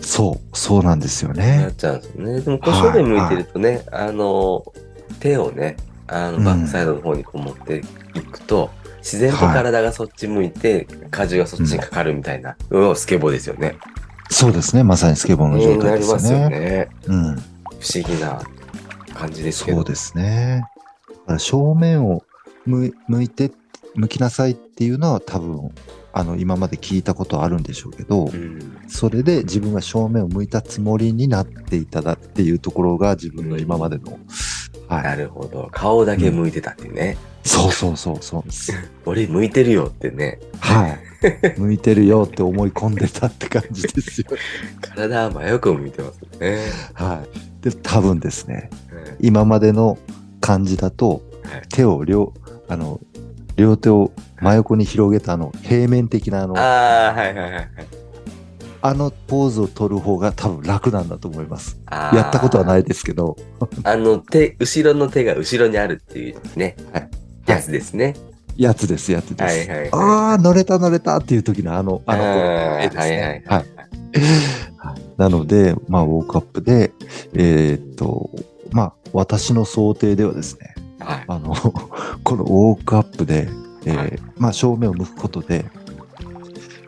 [0.00, 1.74] そう、そうなんですよなねっ。
[1.74, 2.40] ちゃうんですよね。
[2.40, 4.64] でも、こうはい正面向いてるとね、あの、
[5.20, 7.82] 手をね、あの、うんバックサイドの方にこう持って
[8.14, 10.86] いくと、自然と体がそっち向いて、
[11.16, 13.76] 荷重がそっちにかかるみたいな、うん、スケボーですよね。
[14.32, 14.82] そうですね。
[14.82, 16.58] まさにスケボーの状態ですよりますよね。
[16.58, 16.88] ね。
[17.06, 17.36] うん。
[17.36, 17.40] 不
[17.94, 18.42] 思議な
[19.14, 19.78] 感じですけど。
[19.78, 20.64] そうですね。
[21.38, 22.22] 正面を
[22.66, 23.52] 向向いて、
[23.94, 25.70] 向きなさいっていうのは多分、
[26.14, 28.78] あの、今まで聞いたことあるんでしょうけど、うん。
[28.88, 34.18] それで自分が正面を向いたつもりになっていただっていうところが自分の今までの、
[34.88, 35.02] は。
[35.02, 35.68] ないるほど。
[35.72, 37.18] 顔だけ向いてたっていうね。
[37.44, 38.72] そうそうそうそうです。
[39.04, 40.38] 俺向いてるよってね。
[40.60, 41.11] はい。
[41.56, 44.26] 向いてるよって思い込んでたって感じですよ。
[44.80, 46.58] 体は真横向いてますよね。
[46.94, 47.24] は
[47.60, 47.62] い。
[47.62, 49.98] で、多分ですね、うん今までの
[50.40, 52.32] 感じだと、はい手を両、
[52.68, 53.00] あの、
[53.56, 58.96] 両手を真横に広げたあの、平面的なあの、あああ、はいはいはいはい。
[58.96, 61.78] のポーズを取る方が多分楽なんだと思います。
[61.90, 63.36] やったことはないですけど、
[63.84, 67.08] あの手、後ろの手が後ろにあるっていうね、はい
[67.46, 68.14] やつですね。
[68.56, 69.42] やつです、やつです。
[69.42, 69.90] はいはいはい。
[69.92, 73.00] ああ、乗れた乗れたっていう時のあの、あの、あー絵ですね。
[73.00, 73.66] はいはいはい。
[74.76, 75.02] はい。
[75.16, 76.92] なので、まあ、ウォークアップで、
[77.34, 78.30] えーっと、
[78.72, 81.24] まあ、私の想定ではですね、はい。
[81.26, 81.54] あの、
[82.24, 83.48] このウォークアップで、
[83.84, 84.18] えーはい。
[84.38, 85.64] まあ、正面を向くことで、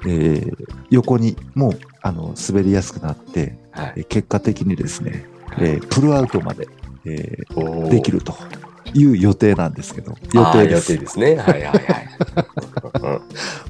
[0.06, 0.54] えー
[0.90, 1.72] 横にもう、
[2.02, 3.58] あの、滑りやすくなって、
[4.08, 5.26] 結果的にですね、
[5.58, 6.68] えープルアウトまで、
[7.06, 7.38] え
[7.90, 8.34] できると
[8.92, 10.88] いう予定なんですけど、予定です。
[10.88, 11.36] 定ですね。
[11.36, 12.08] はいはいはい。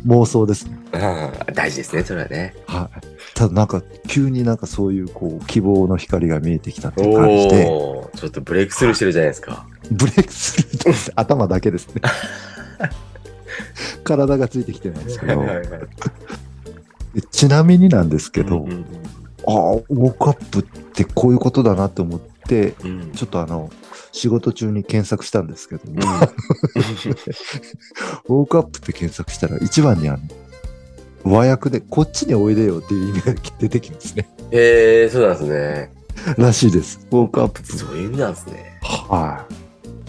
[0.06, 0.78] 妄想ですね。
[0.92, 2.54] うんうん大事ですね、それはね。
[2.66, 3.06] はい。
[3.34, 9.66] ただなんか、急になんかそういう、こう、希望の光が見えてきたっていう感じで、ちょっとブレイクスルーしてるじゃないですか。
[9.90, 11.12] ブレイクスルーです。
[11.16, 12.02] 頭だけですね。
[14.04, 15.44] 体がついてきてないんですけど、
[17.30, 18.84] ちなみになんですけど、うんうん
[19.46, 23.70] ああ、ウォークアップってこういうことだなと思って、うんうんちょっとあの、
[24.14, 30.20] 仕事中に検索したんですけど、うんウォークアップって検索したら一番にあの、
[31.24, 34.28] 和訳でこっちにおいでよっていう意味が出てきますね。
[34.52, 35.90] へえ、そうなんですね。
[36.38, 37.04] らしいです。
[37.10, 37.66] ウォークアップ。
[37.66, 38.78] そういう意味なんですね。
[38.82, 39.46] は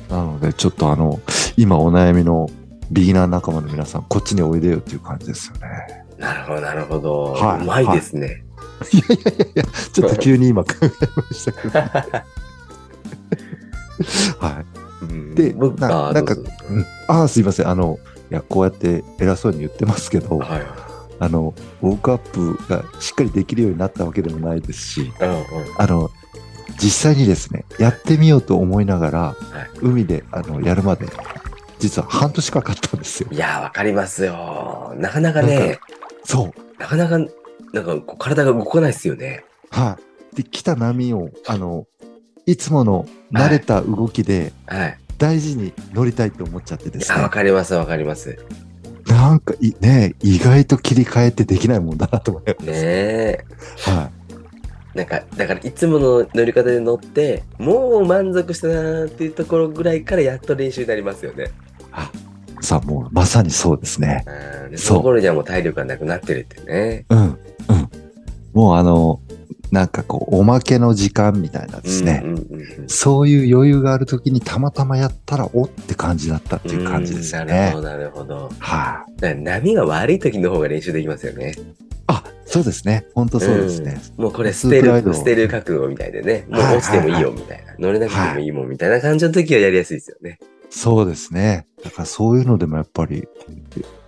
[0.10, 0.12] い。
[0.12, 1.20] なので、ちょっとあの、
[1.58, 2.48] 今お悩みの
[2.92, 6.06] ビギナー仲間の皆さん、こっちにおいでよっていう感じですよね。
[6.20, 7.24] なるほど、なるほど。
[7.34, 8.44] はいうまいですね。
[8.94, 11.80] いやいやいやいや、ちょっと急に今考えましたけど。
[14.40, 14.64] は
[15.02, 16.36] うんで僕ななんか
[17.08, 17.68] あああ、すいません。
[17.68, 18.00] あの、
[18.32, 20.62] いや、こうやって偉そうに言ってますけど、はい。
[21.20, 25.44] あの、ウォークアップがしっかりできるようになったわけでもないですし、うんうん。
[25.78, 26.10] あの、
[26.78, 29.36] 実際にですね、やってみようと思いながら、
[29.82, 31.08] 海であのやるまで、
[31.80, 33.30] 実は半年かかったんですよ。
[33.32, 34.94] いやー、わかりますよ。
[34.98, 35.80] なかなかね、
[36.24, 36.82] そう。
[36.82, 39.46] なかなか、なんか体が動かないですよね。
[39.70, 39.98] は
[40.34, 40.36] い。
[40.38, 41.86] で、来た波を、あの、
[42.46, 44.98] いつもの慣れた動きではい。
[45.18, 47.30] 大事に乗りたいと思っちゃってですねわ。
[47.30, 48.38] かります、わかります。
[49.08, 52.66] なんかい、ね、意外と切り替えてできないもんだなと思います。
[52.66, 53.46] ねえ。
[53.86, 54.10] は
[54.94, 61.46] なんか、だからいつもの乗り方で乗って、もう満足したなーっていうところぐらいからやっと練習になりますよね。
[61.46, 62.64] い。
[62.66, 64.24] さあ、もうまさにそうですね。
[64.64, 67.06] うんでそうその頃にはもう体力がなくなってるってね。
[67.10, 67.38] うん、うん。
[68.54, 69.20] もうあの、
[69.72, 72.22] なんかこう、おまけの時間みたいなですね。
[72.24, 78.24] うんうんうんうんそういう余裕があるときにたまたまやったら、おって感じだったっていう感じですよねうんなるほ。
[78.24, 78.52] ど。
[78.60, 81.56] はい、だから波が悪い時の方が練習できますよね。
[82.08, 83.08] あ、そうですね。
[83.16, 84.00] 本当そうですね。
[84.18, 86.46] うんもうこれ捨てる、捨てる覚悟みたいでね。
[86.50, 87.76] もうはい落ちてもいいよみたいな。
[87.80, 90.40] 乗れなくてもいいもんみたいな感じの時はやりやすいですよね。
[90.70, 91.68] そうですね。
[91.84, 93.28] だからそういうのでもやっぱり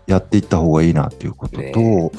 [0.06, 2.12] やっていった方がいいなっていうことと、ね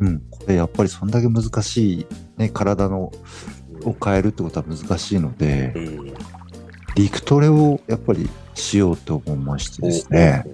[0.00, 3.12] うん、これやっぱりそんだけ難しい、ね、体の
[3.84, 6.14] を変えるってことは難しいのでう、ん。
[6.94, 10.44] 陸トレをやっぱりしようと思いましてですね、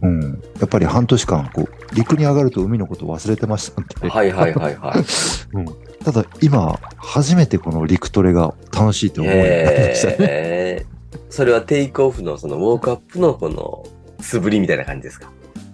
[0.00, 5.04] うん、やっぱり半年間こう陸に上がると海のことを忘れてましたんで、はいはいはいはい。
[5.54, 5.66] うん、
[6.04, 10.16] ただ今初めてこの陸トレが楽しいと思うようになりましたね。
[10.20, 11.18] えー。
[11.28, 13.84] それはテイクオフのそのウォークアップのこの
[14.20, 15.30] 素振りみたいな感じですか？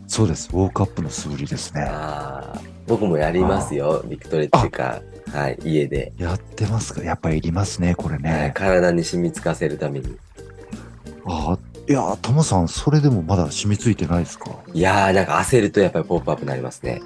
[0.08, 0.48] そうです。
[0.52, 1.88] ウォークアップの素振りですね。
[2.86, 4.02] 僕もやりますよ。
[4.06, 7.02] ビクトレっていうか、はい、家で、やってますか？
[7.02, 8.52] やっぱりいりますね、これはいね。
[8.54, 10.16] 体に染み付かせるために。
[11.26, 14.50] ああ、いやー、トモさん、それでもまだ染みついてないですか？
[14.72, 17.02] いやー、なんか焦るとやっぱりポップアップになりますね。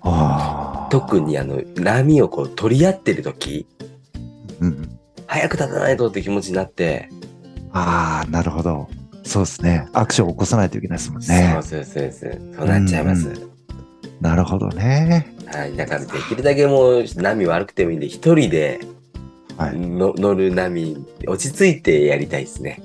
[0.00, 0.90] ああ。
[0.90, 1.20] 特。
[1.20, 3.66] にあの、波をこう取り合ってる時、
[4.60, 4.98] うんうん。
[5.26, 7.10] 早く立たないとって気持ちになって、
[7.72, 8.88] ああ、なるほど。
[9.24, 9.86] そうですね。
[9.92, 11.62] アクションを起こさないといけないですもんねそう。
[11.62, 12.40] そうそうそう。
[12.56, 13.28] そうなっちゃいます。
[13.28, 13.52] うん
[14.20, 15.34] なるほどね。
[15.46, 15.76] はい。
[15.76, 18.78] だからできるだけもう波悪くてもいいんで、一人で
[19.56, 19.76] はい。
[19.76, 22.80] の乗る波、落ち着いてやりたいですね。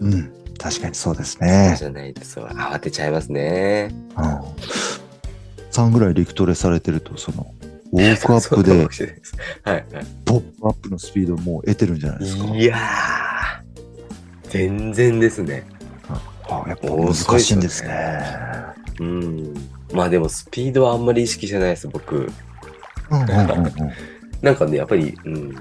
[0.00, 0.32] うん。
[0.58, 1.84] 確かにそうですそうねじ。
[1.86, 3.88] ゃないとそう、慌てちゃいますね。
[4.18, 4.24] うん。
[5.72, 7.46] 3ぐらい陸トレされてると、その、
[7.92, 8.72] ウォークアップで
[9.64, 10.06] はいはい。
[10.26, 12.44] ポップアップのスピードも得てるんじゃないですか。
[12.54, 12.80] いやー、
[14.50, 15.66] 全然ですね。
[16.48, 18.20] あやっぱ難しいんですね。
[19.00, 19.54] うん。
[19.92, 22.30] まあでもスピードはあんまり意識してないです、僕。
[23.10, 23.72] うんうんうんうん。
[24.42, 25.54] なんかね、やっぱり、うん。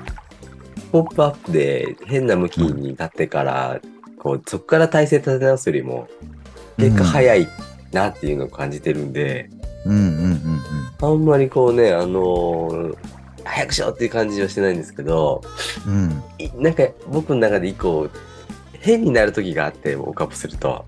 [0.91, 3.79] ポップアップで変な向きに立ってから、
[4.19, 6.07] こう、そこから体勢立て直すよりも、
[6.77, 7.47] 結果早い
[7.91, 9.49] なっていうのを感じてるんで、
[9.85, 10.61] うんうんうん
[11.01, 12.97] あんまりこうね、あのー
[13.43, 15.41] 早くしようっていう感じはしてないんですけど、
[15.85, 16.23] うん。
[16.61, 18.09] なんか僕の中で一個、
[18.85, 20.85] 変になる時があって、ウォークアップすると、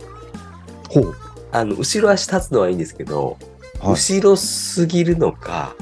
[0.89, 1.15] ほう。
[1.51, 3.38] あの、後ろ足立つのはいいんですけど、
[3.79, 3.93] はい。
[3.93, 5.75] 後ろすぎるのか、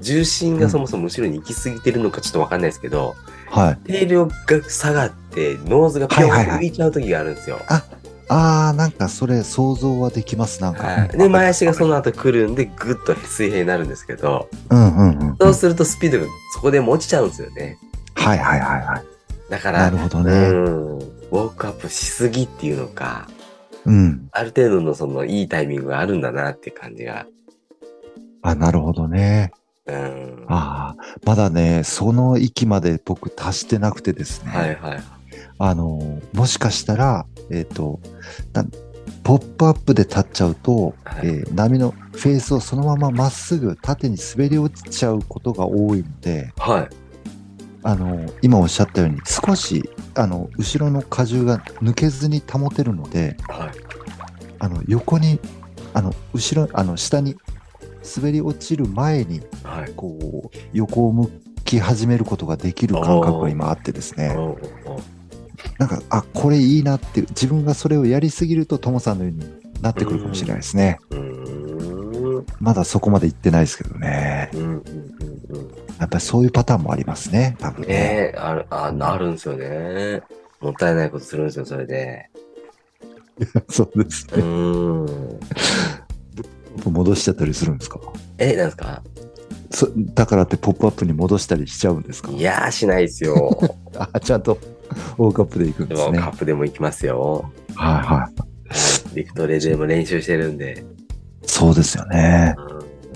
[0.00, 3.14] 重心がそもそも後ろに行き過ぎてるのかちょっとわかんないですけど、
[3.48, 3.78] はい。
[3.86, 4.34] テールが
[4.68, 7.60] 下がって、ノーズがピョンって浮いちゃう時があるんですよ。
[7.68, 10.86] ああ、なんかそれ想像はできます、なんか。
[10.86, 15.36] はいで、前足がその後来るんで、ぐっと水平になるんですけど、うんうんうん。
[15.40, 17.78] そうするとスピードがそこでも落ちちゃうんですよね。
[18.14, 19.04] はいはいはいはい。
[19.50, 20.30] だから、なるほどうね。
[20.48, 23.28] ん、ウォークアップしすぎっていうのか、
[23.84, 24.28] うん。
[24.32, 27.26] ある程度のそのいいタイミングがあるんだなって感じが。
[28.42, 29.52] あ、なるほどね。
[29.86, 30.44] うん。
[30.48, 34.50] ああ、まだね、その域まで僕達してなくてですね。
[34.50, 35.02] はいはい。
[35.58, 38.00] あの、もしかしたら、えっ、と、
[38.52, 38.64] な
[39.22, 46.88] ポップアップで立っちゃうと、はいえー波のフェースをそのまままっすぐ縦に滑り落ちちゃうことが多いので、はい。
[47.82, 53.70] あの、今おっしゃったように少し、あの、後ろの荷重が抜けずに保てるので、はい。
[54.58, 55.40] あの、横に、
[55.94, 57.36] あの、後ろ、あの、下に
[58.16, 59.92] 滑り落ちる前に、はい。
[59.96, 61.30] こう、横を向
[61.64, 64.36] き始めることができる感覚が今あってですね。
[65.78, 69.44] なんか、あ、これいいなって、自分がそれをやりすぎると、ともさんのように
[69.80, 70.98] なってくるかもしれないですね。
[72.58, 74.50] まだそこまで行ってないですけどね。
[74.52, 74.78] うんうんうんう
[75.62, 75.89] ん。
[76.00, 77.88] やっぱりそういうパターンもありますね、多分ね。
[77.88, 80.22] ねえ、ある、あ、あるんですよね。
[80.60, 82.30] もったいないことするんですよ、それで。
[83.70, 85.40] そうですうーん。
[86.92, 88.00] 戻しちゃったりするんですか？
[88.38, 89.02] え、なんですか？
[89.70, 92.30] そだからってポップアップに戻したりしちゃうんですか？
[92.32, 93.58] いやー、しないですよ。
[94.12, 94.58] あちゃんと
[95.18, 96.18] 大カップで行くんでですね。
[96.18, 97.50] もカップでも行きますよ。
[97.74, 98.28] はいは
[99.12, 99.16] い。
[99.16, 100.82] リクトレでも練習してるんで。
[101.42, 102.54] そうですよね。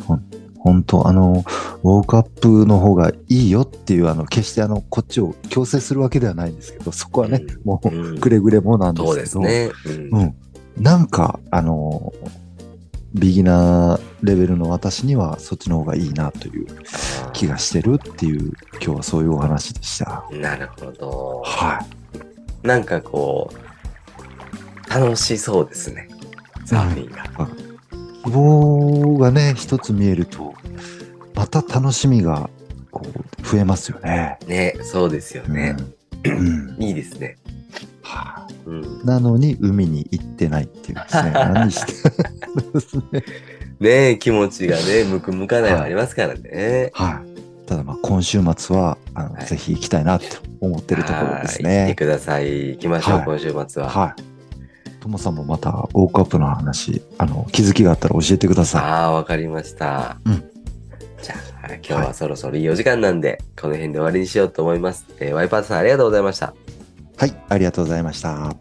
[0.09, 1.45] うん本当あの、
[1.83, 9.27] ウォークアップの方がいいよっていう、あの、決してあの、こっちを強制するわけではないんですけど、そこはね、うんもう、うんくれぐれもなんですけど。
[9.27, 10.09] そうですね。
[10.11, 10.35] うんうん。
[10.83, 12.15] なんか、あの、
[13.13, 16.67] ビギナーレベルの私にはそっちの方がいいなという
[17.35, 18.53] 気がしてるっていう、
[18.83, 20.25] 今日はそういうお話でした。
[20.33, 21.43] なるほど。
[21.45, 21.79] は
[22.65, 22.67] い。
[22.67, 26.09] なんかこう、楽しそうですね。
[26.65, 27.64] サーフィンが。
[28.25, 30.55] 希望がね、一つ見えると、
[31.35, 32.49] また楽しみが、
[32.91, 34.39] こう、増えますよね。
[34.47, 35.77] ね、そうですよね。
[36.25, 36.39] うん。
[36.39, 37.37] うんいいですね。
[38.03, 41.33] はうんいなのに、海に行ってないっていうですね。
[41.53, 41.93] 何して
[42.73, 43.25] ですね。
[43.81, 46.91] ねえ気持ちがね、向く向かないはありますからね。
[46.95, 47.67] はい。
[47.67, 50.25] ただ、まあ、今週末は、あの、はいぜひ行きたいなと
[50.61, 51.95] 思ってるところですはい行ってね。
[51.95, 52.69] ください。
[52.69, 53.91] 行きましょう、はい今週末は。
[53.91, 54.34] はい。
[55.05, 60.17] ともさんもまた、ウォークアップの話、あの、気づきがあったら教えてくださああ、わかりました。
[60.25, 60.51] うん
[61.23, 65.07] じゃあ、今日はそろそろいいお時間なんで、この辺で終わりにしようと思います。
[65.21, 66.47] えーワイパーさんありがとうございました。
[66.47, 66.53] い。
[67.19, 67.45] はい。
[67.51, 68.57] ありがとうございました。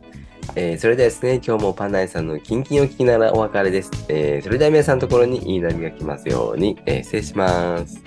[0.55, 3.91] えーそれではですね、今日もパンナイさんのキンキンを聞きながらお別れです。
[4.09, 8.01] えーそれでは皆さんのところにいい波が来ますように、えー失礼します。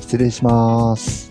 [0.00, 1.27] 失礼します。